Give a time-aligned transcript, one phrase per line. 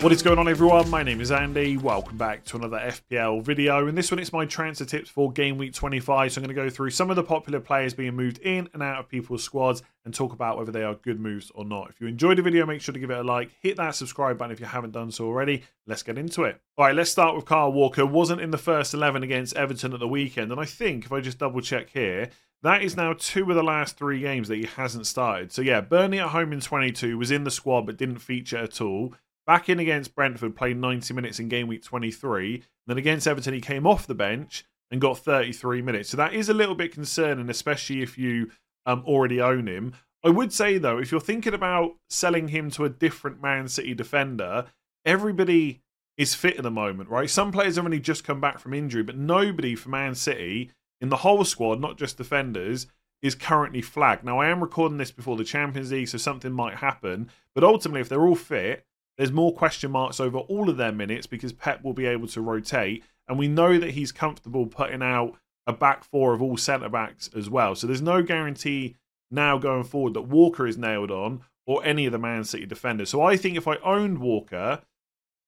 [0.00, 0.88] What is going on everyone?
[0.88, 1.76] My name is Andy.
[1.76, 3.86] Welcome back to another FPL video.
[3.86, 6.32] In this one it's my transfer tips for game week 25.
[6.32, 8.82] So I'm going to go through some of the popular players being moved in and
[8.82, 11.90] out of people's squads and talk about whether they are good moves or not.
[11.90, 13.50] If you enjoyed the video, make sure to give it a like.
[13.60, 15.64] Hit that subscribe button if you haven't done so already.
[15.86, 16.58] Let's get into it.
[16.78, 18.06] All right, let's start with Kyle Walker.
[18.06, 20.50] Wasn't in the first 11 against Everton at the weekend.
[20.50, 22.30] And I think if I just double check here,
[22.62, 25.52] that is now two of the last three games that he hasn't started.
[25.52, 28.80] So yeah, Burnley at home in 22 was in the squad but didn't feature at
[28.80, 29.12] all.
[29.46, 32.62] Back in against Brentford, played 90 minutes in game week 23.
[32.86, 36.10] Then against Everton, he came off the bench and got 33 minutes.
[36.10, 38.50] So that is a little bit concerning, especially if you
[38.86, 39.94] um, already own him.
[40.24, 43.94] I would say, though, if you're thinking about selling him to a different Man City
[43.94, 44.66] defender,
[45.04, 45.80] everybody
[46.18, 47.30] is fit at the moment, right?
[47.30, 51.08] Some players have only just come back from injury, but nobody for Man City in
[51.08, 52.86] the whole squad, not just defenders,
[53.22, 54.24] is currently flagged.
[54.24, 57.30] Now, I am recording this before the Champions League, so something might happen.
[57.54, 58.84] But ultimately, if they're all fit,
[59.20, 62.40] there's more question marks over all of their minutes because Pep will be able to
[62.40, 63.04] rotate.
[63.28, 65.36] And we know that he's comfortable putting out
[65.66, 67.74] a back four of all centre backs as well.
[67.74, 68.96] So there's no guarantee
[69.30, 73.10] now going forward that Walker is nailed on or any of the Man City defenders.
[73.10, 74.80] So I think if I owned Walker,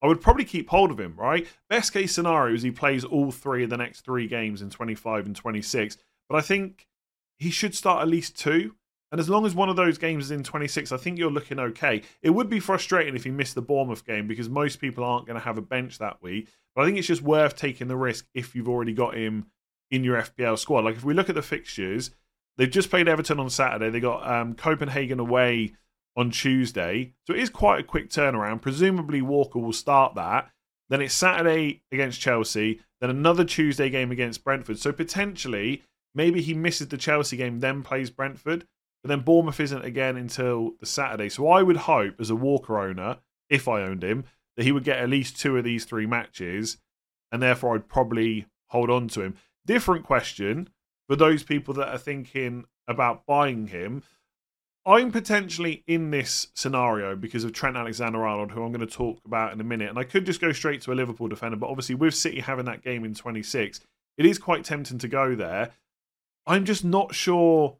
[0.03, 1.47] I would probably keep hold of him, right?
[1.71, 5.25] Best case scenario is he plays all three of the next three games in 25
[5.25, 5.97] and 26.
[6.29, 6.87] But I think
[7.39, 8.75] he should start at least two.
[9.13, 11.59] And as long as one of those games is in 26, I think you're looking
[11.59, 12.01] okay.
[12.23, 15.39] It would be frustrating if you missed the Bournemouth game because most people aren't going
[15.39, 16.49] to have a bench that week.
[16.75, 19.49] But I think it's just worth taking the risk if you've already got him
[19.91, 20.85] in your FPL squad.
[20.85, 22.11] Like if we look at the fixtures,
[22.57, 23.91] they've just played Everton on Saturday.
[23.91, 25.75] They got um, Copenhagen away
[26.17, 27.13] on Tuesday.
[27.27, 28.63] So it is quite a quick turnaround.
[28.63, 30.51] Presumably Walker will start that.
[30.89, 32.81] Then it's Saturday against Chelsea.
[33.03, 34.79] Then another Tuesday game against Brentford.
[34.79, 35.83] So potentially,
[36.15, 38.67] maybe he misses the Chelsea game, then plays Brentford.
[39.03, 41.29] But then Bournemouth isn't again until the Saturday.
[41.29, 43.19] So I would hope, as a Walker owner,
[43.49, 44.25] if I owned him,
[44.57, 46.79] that he would get at least two of these three matches,
[47.31, 49.37] and therefore I'd probably hold on to him.
[49.67, 50.69] Different question
[51.09, 54.03] for those people that are thinking about buying him.
[54.85, 59.21] I'm potentially in this scenario because of Trent Alexander Arnold, who I'm going to talk
[59.25, 59.89] about in a minute.
[59.89, 62.65] And I could just go straight to a Liverpool defender, but obviously, with City having
[62.65, 63.81] that game in 26,
[64.19, 65.71] it is quite tempting to go there.
[66.47, 67.77] I'm just not sure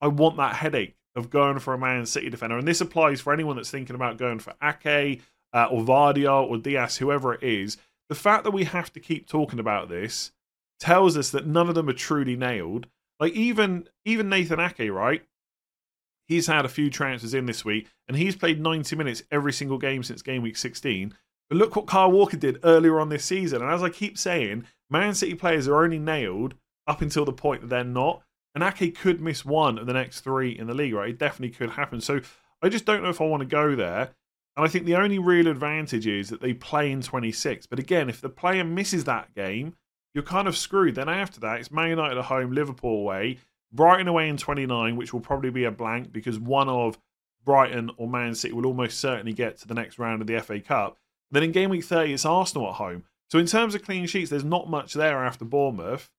[0.00, 2.58] I want that headache of going for a Man City defender.
[2.58, 5.22] And this applies for anyone that's thinking about going for Ake
[5.52, 7.76] uh, or Vardy or Dias, whoever it is.
[8.08, 10.32] The fact that we have to keep talking about this
[10.80, 12.86] tells us that none of them are truly nailed.
[13.20, 15.22] Like even even Nathan Ake, right?
[16.26, 19.78] He's had a few transfers in this week, and he's played 90 minutes every single
[19.78, 21.14] game since game week 16.
[21.48, 23.62] But look what Kyle Walker did earlier on this season.
[23.62, 26.54] And as I keep saying, Man City players are only nailed
[26.86, 28.22] up until the point that they're not.
[28.54, 31.10] And Ake could miss one of the next three in the league, right?
[31.10, 32.00] It definitely could happen.
[32.00, 32.20] So
[32.62, 34.10] I just don't know if I want to go there.
[34.56, 37.66] And I think the only real advantage is that they play in 26.
[37.66, 39.76] But again, if the player misses that game,
[40.14, 40.96] you're kind of screwed.
[40.96, 43.38] Then after that, it's Man United at home, Liverpool away,
[43.70, 46.98] Brighton away in 29, which will probably be a blank because one of
[47.44, 50.58] Brighton or Man City will almost certainly get to the next round of the FA
[50.58, 50.96] Cup.
[51.30, 53.04] Then in game week 30, it's Arsenal at home.
[53.30, 56.10] So in terms of clean sheets, there's not much there after Bournemouth.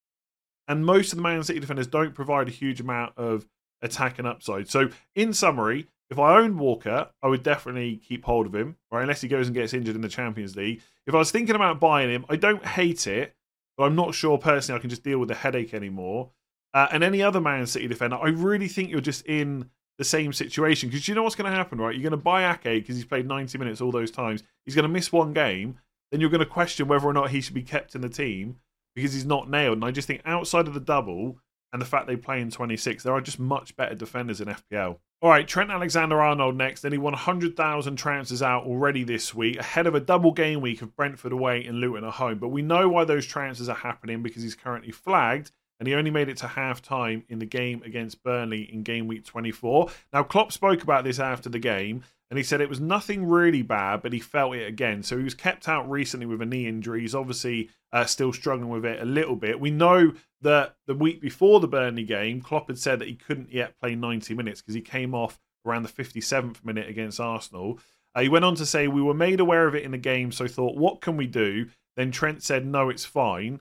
[0.70, 3.48] And most of the Man City defenders don't provide a huge amount of
[3.82, 4.70] attack and upside.
[4.70, 9.02] So, in summary, if I owned Walker, I would definitely keep hold of him, right?
[9.02, 10.82] Unless he goes and gets injured in the Champions League.
[11.08, 13.36] If I was thinking about buying him, I don't hate it,
[13.78, 16.30] but I'm not sure personally I can just deal with the headache anymore.
[16.74, 20.34] Uh, and any other Man City defender, I really think you're just in the same
[20.34, 21.96] situation because you know what's going to happen, right?
[21.96, 24.44] You're going to buy Ake because he's played 90 minutes all those times.
[24.66, 25.80] He's going to miss one game.
[26.12, 28.58] Then you're going to question whether or not he should be kept in the team
[29.00, 29.78] because he's not nailed.
[29.78, 31.38] And I just think outside of the double,
[31.72, 33.04] and the fact they play in 26.
[33.04, 34.98] There are just much better defenders in FPL.
[35.22, 36.82] All right, Trent Alexander Arnold next.
[36.82, 40.82] Then he won 100,000 transfers out already this week, ahead of a double game week
[40.82, 42.40] of Brentford away and Luton at home.
[42.40, 46.12] But we know why those transfers are happening because he's currently flagged and he only
[46.12, 49.90] made it to half time in the game against Burnley in game week 24.
[50.14, 53.64] Now, Klopp spoke about this after the game and he said it was nothing really
[53.64, 55.02] bad, but he felt it again.
[55.02, 57.02] So he was kept out recently with a knee injury.
[57.02, 59.60] He's obviously uh, still struggling with it a little bit.
[59.60, 63.52] We know that the week before the Burnley game, Klopp had said that he couldn't
[63.52, 67.80] yet play 90 minutes because he came off around the 57th minute against Arsenal.
[68.14, 70.32] Uh, he went on to say, We were made aware of it in the game,
[70.32, 71.68] so thought, What can we do?
[71.98, 73.60] Then Trent said, No, it's fine.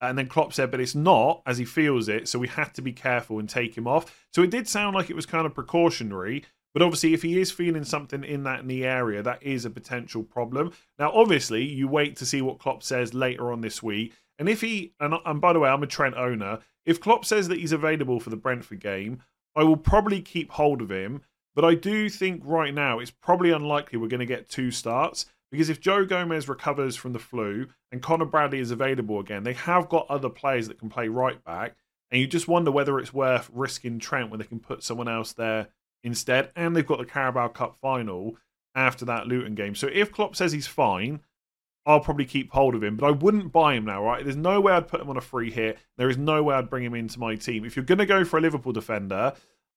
[0.00, 2.82] And then Klopp said, but it's not as he feels it, so we had to
[2.82, 4.26] be careful and take him off.
[4.32, 6.44] So it did sound like it was kind of precautionary,
[6.76, 10.22] but obviously, if he is feeling something in that knee area, that is a potential
[10.22, 10.72] problem.
[10.98, 14.12] Now, obviously, you wait to see what Klopp says later on this week.
[14.38, 17.48] And if he, and, and by the way, I'm a Trent owner, if Klopp says
[17.48, 19.22] that he's available for the Brentford game,
[19.56, 21.22] I will probably keep hold of him.
[21.54, 25.24] But I do think right now it's probably unlikely we're going to get two starts
[25.50, 29.52] because if Joe Gomez recovers from the flu and Connor Bradley is available again, they
[29.52, 31.76] have got other players that can play right back.
[32.10, 35.32] And you just wonder whether it's worth risking Trent when they can put someone else
[35.32, 35.68] there
[36.04, 36.50] instead.
[36.54, 38.36] And they've got the Carabao Cup final
[38.74, 39.74] after that Luton game.
[39.74, 41.20] So if Klopp says he's fine,
[41.86, 44.24] I'll probably keep hold of him, but I wouldn't buy him now, right?
[44.24, 45.78] There's no way I'd put him on a free hit.
[45.96, 47.64] There is no way I'd bring him into my team.
[47.64, 49.32] If you're going to go for a Liverpool defender,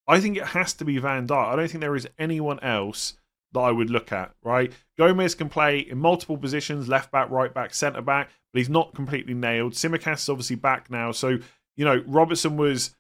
[0.08, 1.54] I think it has to be Van Dijk.
[1.54, 3.14] I don't think there is anyone else
[3.54, 4.72] that I would look at, right?
[4.98, 8.94] Gomez can play in multiple positions left back, right back, centre back, but he's not
[8.94, 9.74] completely nailed.
[9.74, 11.12] Tsimikas is obviously back now.
[11.12, 11.40] So,
[11.76, 12.96] you know, Robertson was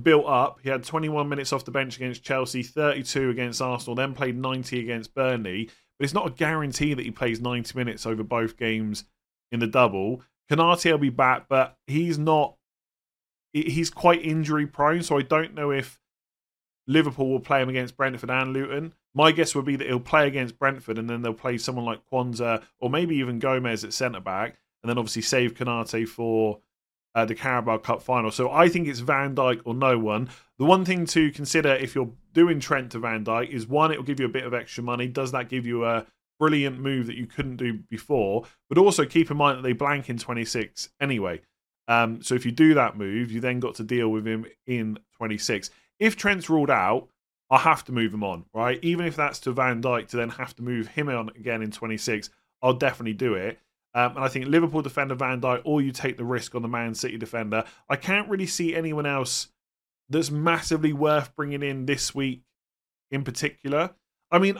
[0.00, 0.58] built up.
[0.62, 4.80] He had 21 minutes off the bench against Chelsea, 32 against Arsenal, then played 90
[4.80, 5.70] against Burnley.
[5.98, 9.04] But it's not a guarantee that he plays 90 minutes over both games
[9.52, 10.22] in the double.
[10.50, 12.56] Konate will be back, but he's not.
[13.52, 16.00] He's quite injury prone, so I don't know if
[16.86, 18.94] Liverpool will play him against Brentford and Luton.
[19.14, 22.00] My guess would be that he'll play against Brentford and then they'll play someone like
[22.10, 26.60] Quansah or maybe even Gomez at centre back, and then obviously save Konate for
[27.14, 28.30] uh, the Carabao Cup final.
[28.30, 30.30] So I think it's Van Dijk or no one.
[30.58, 33.98] The one thing to consider if you're doing Trent to Van Dijk is one, it
[33.98, 35.08] will give you a bit of extra money.
[35.08, 36.06] Does that give you a
[36.38, 38.44] brilliant move that you couldn't do before?
[38.68, 41.40] But also keep in mind that they blank in 26 anyway.
[41.88, 44.98] Um, so if you do that move, you then got to deal with him in
[45.16, 45.70] 26.
[45.98, 47.08] If Trent's ruled out,
[47.52, 48.78] I have to move him on, right?
[48.80, 51.70] Even if that's to Van Dijk to then have to move him on again in
[51.70, 52.30] 26,
[52.62, 53.58] I'll definitely do it.
[53.94, 56.68] Um, and I think Liverpool defender Van Dijk, or you take the risk on the
[56.68, 57.64] Man City defender.
[57.90, 59.48] I can't really see anyone else
[60.08, 62.42] that's massively worth bringing in this week
[63.10, 63.90] in particular.
[64.30, 64.56] I mean,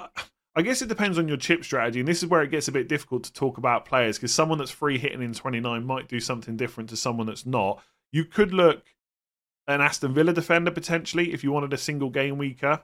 [0.55, 2.73] I guess it depends on your chip strategy, and this is where it gets a
[2.73, 6.21] bit difficult to talk about players because someone that's free hitting in 29 might do
[6.21, 7.83] something different to someone that's not.
[8.12, 8.85] You could look
[9.67, 12.82] an Aston Villa defender potentially if you wanted a single game weaker.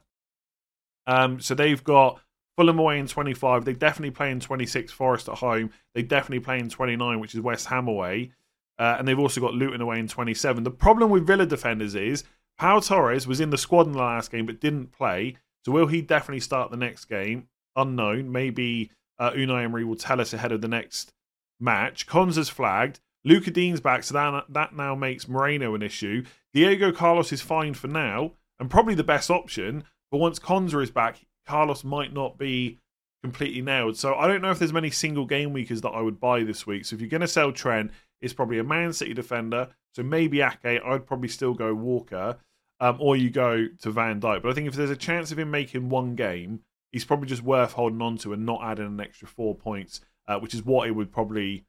[1.06, 2.20] Um, so they've got
[2.56, 3.64] Fulham away in 25.
[3.64, 4.92] They definitely play in 26.
[4.92, 5.70] Forest at home.
[5.94, 8.32] They definitely play in 29, which is West Ham away.
[8.78, 10.62] Uh, and they've also got Luton away in 27.
[10.62, 12.25] The problem with Villa defenders is
[12.58, 15.36] Pau Torres was in the squad in the last game but didn't play.
[15.64, 17.48] So will he definitely start the next game?
[17.76, 18.31] Unknown.
[18.31, 21.12] Maybe uh, Unai Emery will tell us ahead of the next
[21.58, 22.06] match.
[22.06, 23.00] Konsa's flagged.
[23.25, 26.25] Lucas Digne's back, so that, that now makes Moreno an issue.
[26.55, 29.85] Diego Carlos is fine for now and probably the best option.
[30.11, 32.79] But once Konsa is back, Carlos might not be
[33.22, 33.96] completely nailed.
[33.96, 36.67] So I don't know if there's many single game weekers that I would buy this
[36.67, 36.84] week.
[36.84, 39.69] So if you're going to sell Trent, it's probably a Man City defender.
[39.94, 40.81] So maybe Ake.
[40.84, 42.37] I'd probably still go Walker,
[42.81, 44.43] um, or you go to Van Dijk.
[44.43, 46.60] But I think if there's a chance of him making one game,
[46.93, 50.39] he's probably just worth holding on to and not adding an extra four points, uh,
[50.39, 51.65] which is what it would probably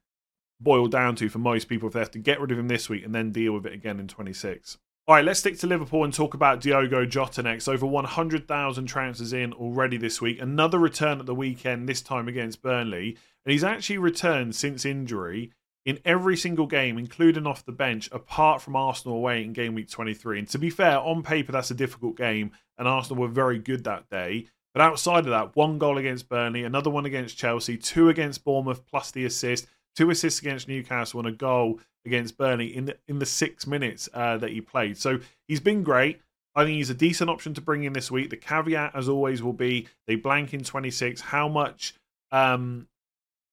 [0.60, 2.88] boil down to for most people if they have to get rid of him this
[2.88, 4.78] week and then deal with it again in 26.
[5.08, 7.66] All right, let's stick to Liverpool and talk about Diogo Jota next.
[7.66, 10.40] Over 100,000 transfers in already this week.
[10.40, 13.16] Another return at the weekend, this time against Burnley.
[13.44, 15.50] And he's actually returned since injury
[15.84, 19.90] in every single game, including off the bench, apart from Arsenal away in game week
[19.90, 20.40] 23.
[20.40, 23.84] And to be fair, on paper, that's a difficult game, and Arsenal were very good
[23.84, 24.46] that day.
[24.74, 28.86] But outside of that, one goal against Burnley, another one against Chelsea, two against Bournemouth,
[28.86, 33.18] plus the assist, two assists against Newcastle, and a goal against Burnley in the, in
[33.18, 34.96] the six minutes uh, that he played.
[34.96, 36.20] So he's been great.
[36.54, 38.30] I think he's a decent option to bring in this week.
[38.30, 41.20] The caveat, as always, will be they blank in 26.
[41.20, 41.94] How much,
[42.32, 42.88] um,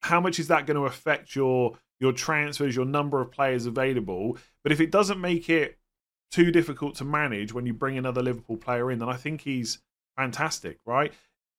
[0.01, 4.37] how much is that going to affect your your transfers, your number of players available?
[4.63, 5.77] But if it doesn't make it
[6.31, 9.79] too difficult to manage when you bring another Liverpool player in, then I think he's
[10.15, 11.13] fantastic, right?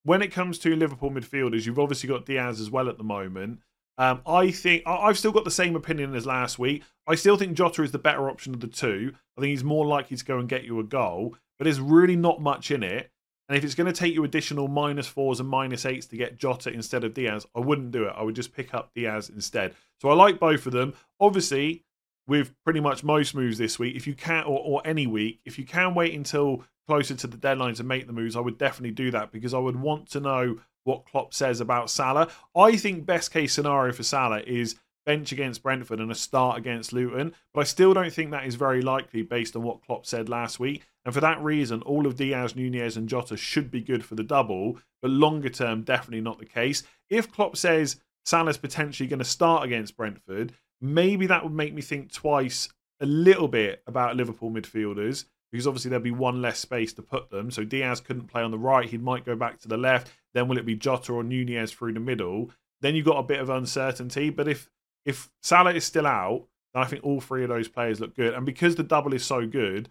[0.04, 3.60] When it comes to Liverpool midfielders, you've obviously got Diaz as well at the moment.
[3.98, 6.84] Um, I think I've still got the same opinion as last week.
[7.06, 9.12] I still think Jota is the better option of the two.
[9.36, 12.16] I think he's more likely to go and get you a goal, but there's really
[12.16, 13.10] not much in it.
[13.48, 16.38] And if it's going to take you additional minus fours and minus eights to get
[16.38, 18.14] Jota instead of Diaz, I wouldn't do it.
[18.14, 19.74] I would just pick up Diaz instead.
[20.00, 20.94] So I like both of them.
[21.18, 21.84] Obviously,
[22.26, 25.58] with pretty much most moves this week, if you can, or, or any week, if
[25.58, 28.92] you can wait until closer to the deadline to make the moves, I would definitely
[28.92, 32.28] do that because I would want to know what Klopp says about Salah.
[32.56, 34.76] I think best case scenario for Salah is
[35.08, 38.56] bench against Brentford and a start against Luton, but I still don't think that is
[38.56, 40.86] very likely based on what Klopp said last week.
[41.06, 44.22] And for that reason, all of Diaz, Nunez, and Jota should be good for the
[44.22, 46.82] double, but longer term, definitely not the case.
[47.08, 51.80] If Klopp says Salah's potentially going to start against Brentford, maybe that would make me
[51.80, 52.68] think twice
[53.00, 57.30] a little bit about Liverpool midfielders because obviously there'd be one less space to put
[57.30, 57.50] them.
[57.50, 60.12] So Diaz couldn't play on the right, he might go back to the left.
[60.34, 62.50] Then will it be Jota or Nunez through the middle?
[62.80, 64.30] Then you've got a bit of uncertainty.
[64.30, 64.68] But if
[65.04, 68.34] if Salah is still out, then I think all three of those players look good.
[68.34, 69.88] And because the double is so good,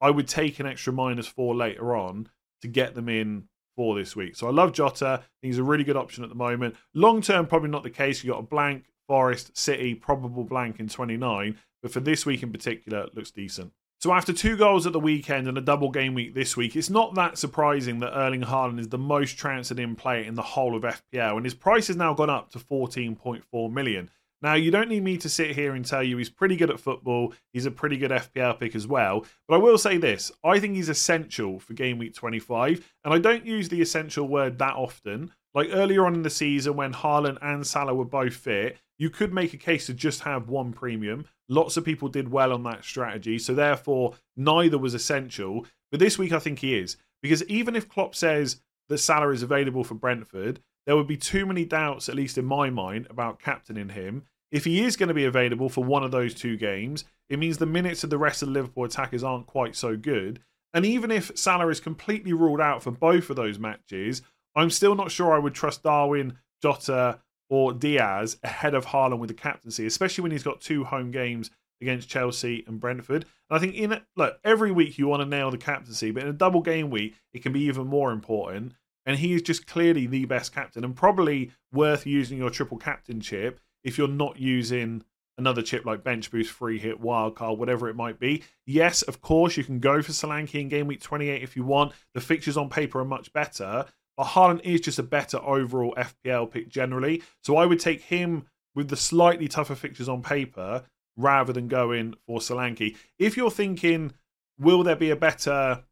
[0.00, 2.28] I would take an extra minus four later on
[2.62, 4.36] to get them in for this week.
[4.36, 5.22] So I love Jota.
[5.40, 6.76] He's a really good option at the moment.
[6.94, 8.22] Long term, probably not the case.
[8.22, 11.58] You got a blank Forest, City, probable blank in 29.
[11.82, 13.72] But for this week in particular, looks decent.
[14.00, 16.88] So after two goals at the weekend and a double game week this week, it's
[16.88, 20.76] not that surprising that Erling Haaland is the most transferred in player in the whole
[20.76, 24.08] of FPL, and his price has now gone up to 14.4 million.
[24.40, 26.78] Now, you don't need me to sit here and tell you he's pretty good at
[26.78, 27.34] football.
[27.52, 29.26] He's a pretty good FPL pick as well.
[29.48, 32.94] But I will say this I think he's essential for game week 25.
[33.04, 35.32] And I don't use the essential word that often.
[35.54, 39.34] Like earlier on in the season, when Haaland and Salah were both fit, you could
[39.34, 41.24] make a case to just have one premium.
[41.48, 43.38] Lots of people did well on that strategy.
[43.38, 45.66] So therefore, neither was essential.
[45.90, 46.96] But this week, I think he is.
[47.22, 51.44] Because even if Klopp says that Salah is available for Brentford, there would be too
[51.46, 54.24] many doubts, at least in my mind, about captaining him.
[54.50, 57.58] If he is going to be available for one of those two games, it means
[57.58, 60.40] the minutes of the rest of the Liverpool attackers aren't quite so good.
[60.72, 64.22] And even if Salah is completely ruled out for both of those matches,
[64.54, 69.28] I'm still not sure I would trust Darwin, Jota, or Diaz ahead of Haaland with
[69.28, 71.50] the captaincy, especially when he's got two home games
[71.80, 73.24] against Chelsea and Brentford.
[73.48, 76.28] And I think in look every week you want to nail the captaincy, but in
[76.28, 78.74] a double game week it can be even more important
[79.08, 83.22] and he is just clearly the best captain and probably worth using your triple captain
[83.22, 85.02] chip if you're not using
[85.38, 88.42] another chip like bench boost, free hit, wildcard, whatever it might be.
[88.66, 91.92] Yes, of course, you can go for Solanke in game week 28 if you want.
[92.12, 93.86] The fixtures on paper are much better,
[94.18, 97.22] but Haaland is just a better overall FPL pick generally.
[97.44, 100.84] So I would take him with the slightly tougher fixtures on paper
[101.16, 102.96] rather than going for Solanke.
[103.20, 104.12] If you're thinking,
[104.58, 105.84] will there be a better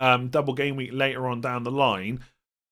[0.00, 2.24] um, double game week later on down the line?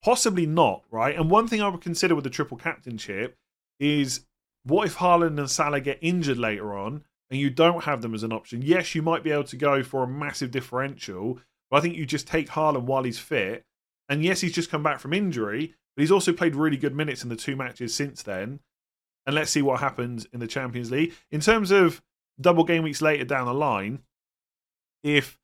[0.03, 1.15] Possibly not, right?
[1.15, 3.37] And one thing I would consider with the triple captainship
[3.79, 4.25] is
[4.65, 8.23] what if Haaland and Salah get injured later on and you don't have them as
[8.23, 8.63] an option?
[8.63, 12.07] Yes, you might be able to go for a massive differential, but I think you
[12.07, 13.67] just take Haaland while he's fit.
[14.09, 17.23] And yes, he's just come back from injury, but he's also played really good minutes
[17.23, 18.61] in the two matches since then.
[19.27, 21.15] And let's see what happens in the Champions League.
[21.31, 22.03] In terms of
[22.41, 24.01] double game weeks later down the line,
[25.03, 25.39] if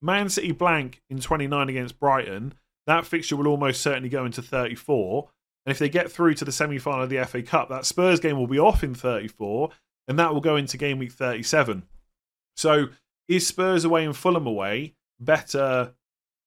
[0.00, 2.54] Man City blank in 29 against Brighton,
[2.86, 5.28] that fixture will almost certainly go into 34.
[5.66, 8.20] And if they get through to the semi final of the FA Cup, that Spurs
[8.20, 9.70] game will be off in 34,
[10.06, 11.82] and that will go into game week 37.
[12.56, 12.88] So
[13.28, 15.94] is Spurs away and Fulham away better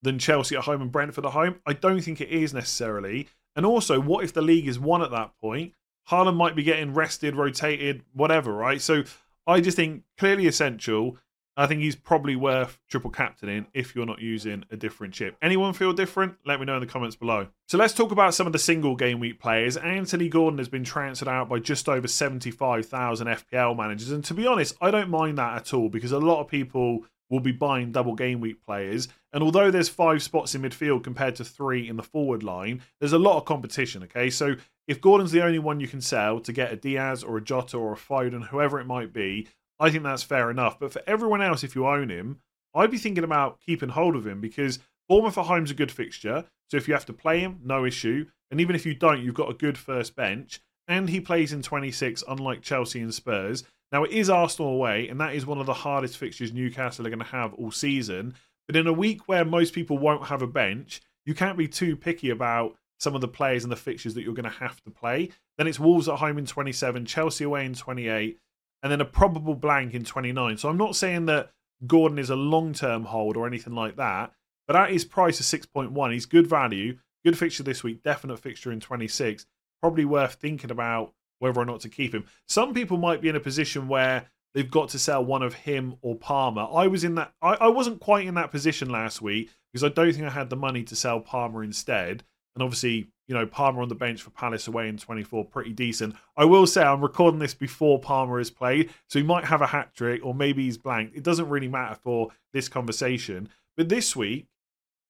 [0.01, 1.59] than Chelsea at home and Brentford at home?
[1.65, 3.27] I don't think it is necessarily.
[3.55, 5.73] And also, what if the league is won at that point?
[6.09, 8.81] Haaland might be getting rested, rotated, whatever, right?
[8.81, 9.03] So
[9.45, 11.17] I just think clearly essential.
[11.57, 15.35] I think he's probably worth triple captaining if you're not using a different chip.
[15.41, 16.35] Anyone feel different?
[16.45, 17.47] Let me know in the comments below.
[17.67, 19.75] So let's talk about some of the single game week players.
[19.75, 24.11] Anthony Gordon has been transferred out by just over 75,000 FPL managers.
[24.11, 27.03] And to be honest, I don't mind that at all because a lot of people
[27.29, 29.09] will be buying double game week players.
[29.33, 33.13] And although there's five spots in midfield compared to three in the forward line, there's
[33.13, 34.03] a lot of competition.
[34.03, 34.55] Okay, so
[34.87, 37.77] if Gordon's the only one you can sell to get a Diaz or a Jota
[37.77, 39.47] or a Foden, whoever it might be,
[39.79, 40.79] I think that's fair enough.
[40.79, 42.41] But for everyone else, if you own him,
[42.73, 46.45] I'd be thinking about keeping hold of him because Bournemouth at home's a good fixture.
[46.69, 48.27] So if you have to play him, no issue.
[48.49, 50.61] And even if you don't, you've got a good first bench.
[50.87, 53.63] And he plays in 26, unlike Chelsea and Spurs.
[53.91, 57.09] Now, it is Arsenal away, and that is one of the hardest fixtures Newcastle are
[57.09, 58.35] going to have all season.
[58.71, 61.97] But in a week where most people won't have a bench, you can't be too
[61.97, 64.89] picky about some of the players and the fixtures that you're going to have to
[64.89, 65.31] play.
[65.57, 68.37] Then it's Wolves at home in 27, Chelsea away in 28,
[68.81, 70.55] and then a probable blank in 29.
[70.55, 71.51] So I'm not saying that
[71.85, 74.31] Gordon is a long term hold or anything like that,
[74.67, 78.71] but at his price of 6.1, he's good value, good fixture this week, definite fixture
[78.71, 79.47] in 26.
[79.81, 82.23] Probably worth thinking about whether or not to keep him.
[82.47, 85.95] Some people might be in a position where they've got to sell one of him
[86.01, 86.67] or Palmer.
[86.71, 87.33] I was in that.
[87.41, 90.49] I, I wasn't quite in that position last week because I don't think I had
[90.49, 92.23] the money to sell Palmer instead.
[92.55, 96.15] And obviously, you know, Palmer on the bench for Palace away in 24, pretty decent.
[96.35, 99.67] I will say I'm recording this before Palmer has played, so he might have a
[99.67, 101.11] hat trick or maybe he's blank.
[101.15, 103.47] It doesn't really matter for this conversation.
[103.77, 104.47] But this week,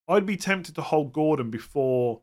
[0.08, 2.22] I'd be tempted to hold Gordon before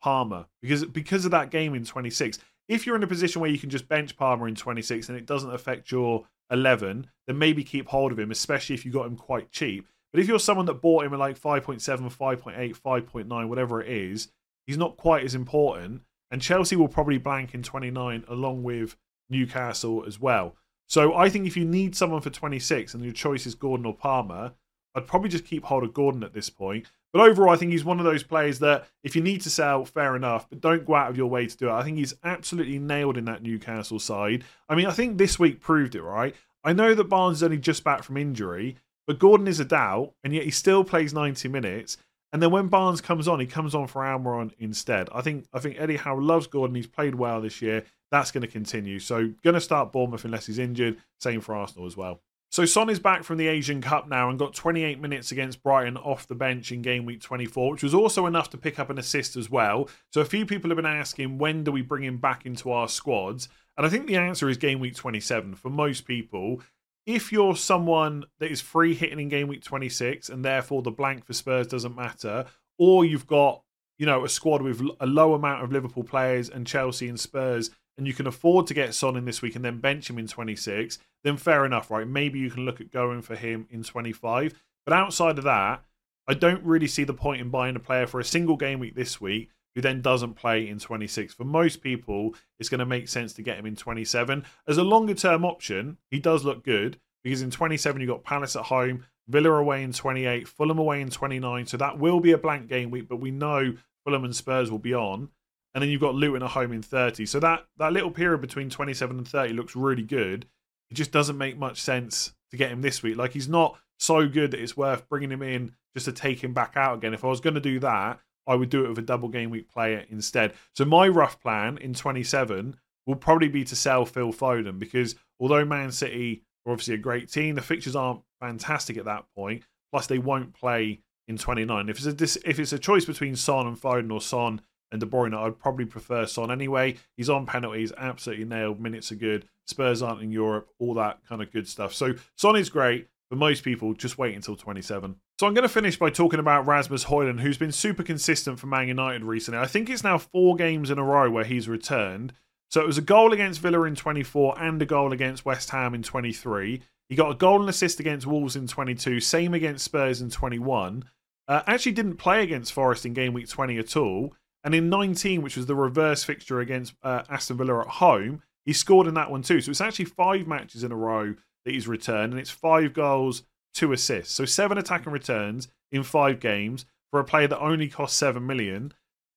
[0.00, 2.38] Palmer because because of that game in 26.
[2.68, 5.26] If you're in a position where you can just bench Palmer in 26 and it
[5.26, 9.16] doesn't affect your 11, then maybe keep hold of him, especially if you got him
[9.16, 9.88] quite cheap.
[10.12, 14.28] But if you're someone that bought him at like 5.7, 5.8, 5.9, whatever it is,
[14.66, 16.02] he's not quite as important.
[16.30, 18.96] And Chelsea will probably blank in 29 along with
[19.28, 20.56] Newcastle as well.
[20.86, 23.94] So I think if you need someone for 26 and your choice is Gordon or
[23.94, 24.52] Palmer,
[24.94, 26.90] I'd probably just keep hold of Gordon at this point.
[27.12, 29.84] But overall, I think he's one of those players that if you need to sell,
[29.84, 31.72] fair enough, but don't go out of your way to do it.
[31.72, 34.44] I think he's absolutely nailed in that Newcastle side.
[34.68, 36.34] I mean, I think this week proved it, right?
[36.64, 38.76] I know that Barnes is only just back from injury,
[39.06, 41.98] but Gordon is a doubt, and yet he still plays 90 minutes.
[42.32, 45.10] And then when Barnes comes on, he comes on for Almiron instead.
[45.12, 46.74] I think I think Eddie Howe loves Gordon.
[46.74, 47.84] He's played well this year.
[48.10, 48.98] That's going to continue.
[48.98, 50.96] So going to start Bournemouth unless he's injured.
[51.20, 52.20] Same for Arsenal as well.
[52.52, 55.96] So Son is back from the Asian Cup now and got 28 minutes against Brighton
[55.96, 58.98] off the bench in game week 24, which was also enough to pick up an
[58.98, 59.88] assist as well.
[60.12, 62.88] So a few people have been asking when do we bring him back into our
[62.88, 63.48] squads?
[63.78, 66.60] And I think the answer is game week 27 for most people
[67.06, 71.24] if you're someone that is free hitting in game week 26 and therefore the blank
[71.24, 72.44] for Spurs doesn't matter,
[72.78, 73.62] or you've got
[73.98, 77.70] you know a squad with a low amount of Liverpool players and Chelsea and Spurs,
[77.96, 80.26] and you can afford to get Son in this week and then bench him in
[80.26, 82.06] 26, then fair enough, right?
[82.06, 84.54] Maybe you can look at going for him in 25.
[84.84, 85.84] But outside of that,
[86.26, 88.94] I don't really see the point in buying a player for a single game week
[88.94, 91.34] this week who then doesn't play in 26.
[91.34, 94.44] For most people, it's going to make sense to get him in 27.
[94.66, 98.56] As a longer term option, he does look good because in 27 you've got Palace
[98.56, 101.66] at home, Villa away in 28, Fulham away in 29.
[101.66, 104.78] So that will be a blank game week, but we know Fulham and Spurs will
[104.78, 105.30] be on.
[105.74, 107.26] And then you've got Luton at home in 30.
[107.26, 110.46] So that, that little period between 27 and 30 looks really good.
[110.90, 113.16] It just doesn't make much sense to get him this week.
[113.16, 116.52] Like he's not so good that it's worth bringing him in just to take him
[116.52, 117.14] back out again.
[117.14, 119.50] If I was going to do that, I would do it with a double game
[119.50, 120.52] week player instead.
[120.74, 125.64] So my rough plan in 27 will probably be to sell Phil Foden because although
[125.64, 129.62] Man City are obviously a great team, the fixtures aren't fantastic at that point.
[129.92, 131.88] Plus, they won't play in 29.
[131.88, 134.60] If it's a if it's a choice between Son and Foden or Son
[134.92, 136.96] and De Bruyne, I'd probably prefer Son anyway.
[137.16, 138.80] He's on penalties, absolutely nailed.
[138.80, 139.48] Minutes are good.
[139.66, 141.94] Spurs aren't in Europe, all that kind of good stuff.
[141.94, 143.08] So Son is great.
[143.30, 145.16] For most people, just wait until 27.
[145.40, 148.66] So I'm going to finish by talking about Rasmus Højlund, who's been super consistent for
[148.66, 149.58] Man United recently.
[149.58, 152.34] I think it's now four games in a row where he's returned.
[152.70, 155.94] So it was a goal against Villa in 24 and a goal against West Ham
[155.94, 156.82] in 23.
[157.08, 161.04] He got a and assist against Wolves in 22, same against Spurs in 21.
[161.48, 164.34] Uh, actually didn't play against Forest in game week 20 at all.
[164.64, 168.72] And in 19, which was the reverse fixture against uh, Aston Villa at home, he
[168.72, 169.60] scored in that one too.
[169.60, 173.42] So it's actually five matches in a row that he's returned, and it's five goals,
[173.74, 174.34] two assists.
[174.34, 178.92] So seven attacking returns in five games for a player that only costs seven million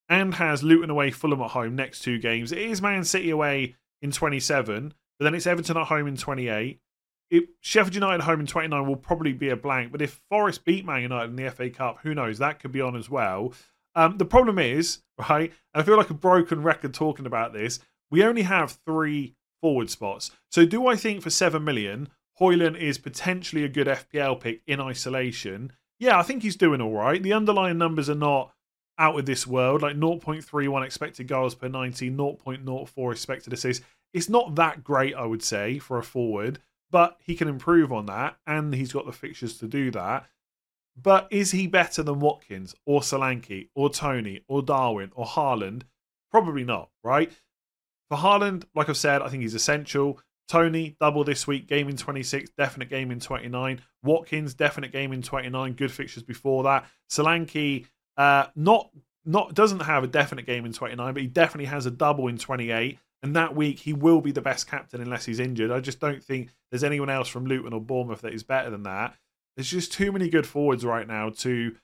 [0.07, 2.51] and has Luton away, Fulham at home next two games.
[2.51, 6.79] It is Man City away in 27, but then it's Everton at home in 28.
[7.31, 10.85] It, Sheffield United home in 29 will probably be a blank, but if Forest beat
[10.85, 12.37] Man United in the FA Cup, who knows?
[12.37, 13.53] That could be on as well.
[13.95, 17.79] Um, the problem is, right, I feel like a broken record talking about this,
[18.11, 20.31] we only have three forward spots.
[20.51, 24.81] So do I think for 7 million, Højlund is potentially a good FPL pick in
[24.81, 25.71] isolation?
[25.99, 27.23] Yeah, I think he's doing all right.
[27.23, 28.51] The underlying numbers are not
[28.97, 33.85] out of this world, like 0.31 expected goals per 90, 0.04 expected assists.
[34.13, 36.59] It's not that great, I would say, for a forward,
[36.91, 40.27] but he can improve on that, and he's got the fixtures to do that.
[40.95, 45.83] But is he better than Watkins or Solanke or Toney or Darwin or Haaland?
[46.31, 47.31] Probably not, right?
[48.09, 50.19] For Haaland, like I've said, I think he's essential.
[50.47, 53.81] Toney, double this week, game in 26, definite game in 29.
[54.03, 56.85] Watkins, definite game in 29, good fixtures before that.
[57.09, 58.89] Solanke, uh, not
[59.25, 62.37] not doesn't have a definite game in 29, but he definitely has a double in
[62.37, 62.99] 28.
[63.23, 65.71] And that week, he will be the best captain unless he's injured.
[65.71, 68.83] I just don't think there's anyone else from Luton or Bournemouth that is better than
[68.83, 69.15] that.
[69.55, 71.75] There's just too many good forwards right now to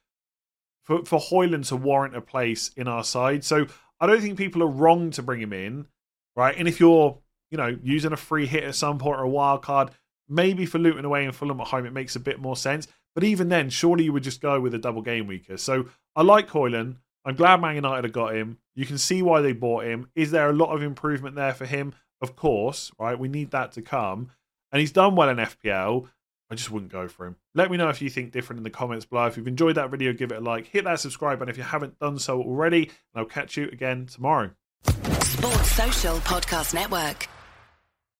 [0.83, 3.43] for for Højlund to warrant a place in our side.
[3.43, 3.67] So
[3.99, 5.87] I don't think people are wrong to bring him in
[6.35, 6.55] right?
[6.57, 7.17] And if you're,
[7.49, 9.91] you know, using a free hit at some point or a wild card,
[10.29, 12.87] maybe for Luton away and Fulham at home, it makes a bit more sense.
[13.13, 15.57] But even then, surely you would just go with a double game weaker.
[15.57, 16.97] So I like Højlund.
[17.25, 18.57] I'm glad Man United have got him.
[18.73, 20.09] You can see why they bought him.
[20.15, 21.93] Is there a lot of improvement there for him?
[22.21, 23.17] of course, right?
[23.17, 24.29] We need that to come.
[24.71, 26.07] And he's done well in FPL.
[26.51, 27.37] I just wouldn't go for him.
[27.55, 29.25] Let me know if you think different in the comments below.
[29.25, 31.63] If you've enjoyed that video, give it a like, hit that subscribe button if you
[31.63, 34.51] haven't done so already, and I'll catch you again tomorrow.
[34.83, 37.30] Sports Social Podcast Network.